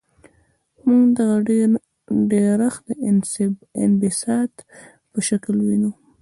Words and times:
موږ 0.85 1.03
دغه 1.17 1.37
ډیرښت 2.31 2.81
د 2.87 2.89
انبساط 3.83 4.53
په 5.11 5.19
شکل 5.27 5.55
وینو. 5.65 5.91